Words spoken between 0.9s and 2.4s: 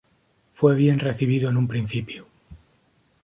recibido en un principio.